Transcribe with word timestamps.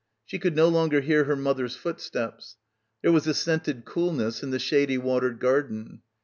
She 0.25 0.39
could 0.39 0.55
no 0.55 0.67
longer 0.67 1.01
hear 1.01 1.25
her 1.25 1.35
mother's 1.35 1.75
footsteps. 1.75 2.57
There 3.03 3.11
was 3.11 3.27
a 3.27 3.35
scented 3.35 3.85
coolness 3.85 4.41
in 4.41 4.49
the 4.49 4.57
shady 4.57 4.97
watered 4.97 5.39
gar 5.39 5.61
den. 5.61 6.01